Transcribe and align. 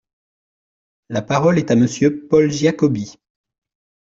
La 1.09 1.21
parole 1.21 1.59
est 1.59 1.69
à 1.69 1.75
Monsieur 1.75 2.25
Paul 2.27 2.49
Giacobbi. 2.51 3.19